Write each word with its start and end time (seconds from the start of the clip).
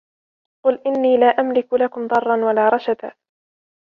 قُلْ 0.65 0.79
إِنِّي 0.87 1.17
لَا 1.17 1.25
أَمْلِكُ 1.27 1.73
لَكُمْ 1.73 2.07
ضَرًّا 2.07 2.45
وَلَا 2.45 2.69
رَشَدًا 2.69 3.11